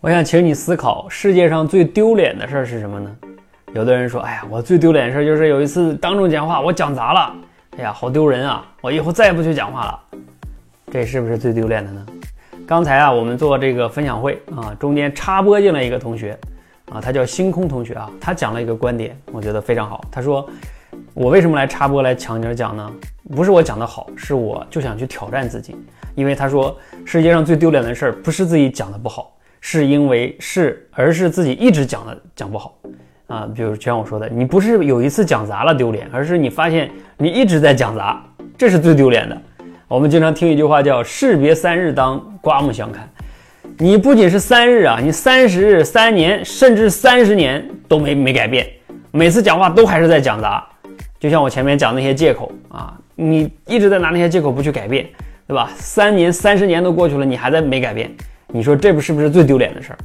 [0.00, 3.10] 我想请你思考，世界上最丢脸的事儿是什么呢？
[3.74, 7.34] 有的人说：“哎呀，我最丢脸的事儿就是有一次当众讲话，我讲砸了，
[7.76, 8.64] 哎呀，好丢人啊！
[8.80, 10.00] 我以后再也不去讲话了。”
[10.92, 12.06] 这是不是最丢脸的呢？
[12.64, 16.38] 刚才啊，我们做这个分享会啊，中间插播进来一个同学
[16.92, 20.04] 啊，他叫星空同学啊，他讲了一个观点，我觉得非常好。
[20.12, 20.48] 他说
[21.12, 22.88] ：“我为什么来插播来抢点讲呢？
[23.34, 25.76] 不是我讲的好，是我就想去挑战自己，
[26.14, 29.34] 因为他说世界上最丢脸的事儿不是自己讲的不好。”
[29.70, 32.78] 是因为是，而是自己一直讲的讲不好
[33.26, 33.46] 啊。
[33.54, 38.18] 比如就像我说的，你不是有一次讲砸了丢脸，而是你发现你一直在讲砸，
[38.56, 39.36] 这是最丢脸的。
[39.86, 43.06] 我们经常听一句话叫“士别三日，当刮目相看”。
[43.76, 48.66] 你不仅是三日啊，你三十日、三年，甚至三十年都没没改变，
[49.10, 50.66] 每次讲话都还是在讲砸。
[51.20, 55.06] 就像我前面讲那些借口啊，你一直在拿那些借口不去改变，
[55.46, 55.70] 对吧？
[55.76, 58.10] 三年、三十年都过去了，你还在没改变。
[58.50, 59.98] 你说这不是不是最丢脸的事儿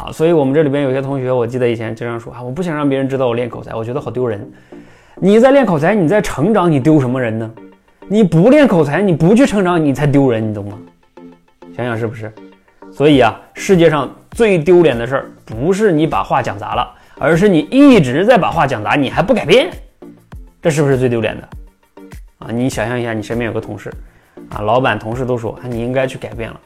[0.00, 0.10] 啊？
[0.10, 4.50] 所以我们这里边有些同学，我记得以前经常说啊，我不想让别人知道我练口才，我觉得好丢人。
[5.16, 7.50] 你在练口才，你在成长，你丢什么人呢？
[8.08, 10.78] 你不练口才，你不去成长，你才丢人，你懂吗？
[11.76, 12.32] 想想是不是？
[12.92, 19.70] 所以啊，世界上最丢脸的事儿，不是你把话讲砸了，而是你一直在把话讲砸，你还不改变，
[20.62, 21.48] 这是不是最丢脸的？
[22.38, 23.92] 啊，你想象一下，你身边有个同事，
[24.50, 26.60] 啊，老板、同事都说，啊，你应该去改变了，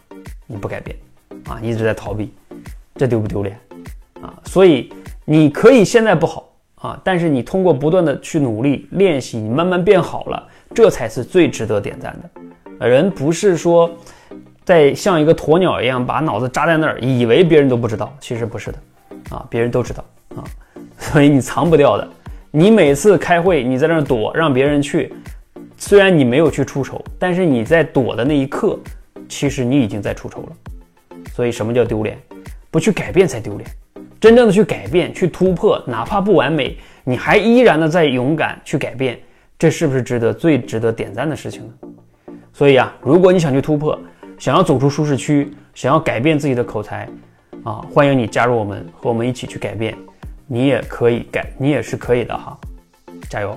[0.46, 0.96] 你不改变。
[1.48, 2.32] 啊，一直在逃避，
[2.94, 3.58] 这丢不丢脸
[4.20, 4.34] 啊？
[4.44, 4.92] 所以
[5.24, 12.86] 你可以现在不好啊，但是你通过不断的去努力练习，你慢慢变好了，这才是最值得点赞的。
[12.86, 13.90] 人不是说
[14.64, 18.78] 在像一个鸵鸟一样把脑子扎在那儿，以为别人都不知道，其实不是的
[19.30, 20.04] 啊，别人都知道
[20.36, 20.44] 啊，
[20.98, 22.06] 所以你藏不掉的。
[22.50, 25.12] 你每次开会，你在那儿躲，让别人去，
[25.76, 28.78] 虽然你没有去出丑，但是你在躲的那一刻，
[29.28, 30.48] 其实你已经在出丑了。
[31.38, 32.18] 所以，什么叫丢脸？
[32.68, 33.70] 不去改变才丢脸。
[34.18, 39.16] 真正的去改变、去突破，哪怕不完美，你还依然的在勇敢去改变，
[39.56, 42.34] 这是不是值得最值得点赞的事情呢？
[42.52, 43.96] 所以啊，如果你想去突破，
[44.36, 47.08] 想要走出舒适区，想要改变自己的口才，
[47.62, 49.96] 啊，欢迎你加入我们，和我们一起去改变。
[50.48, 52.58] 你也可以改，你也是可以的哈，
[53.30, 53.56] 加油！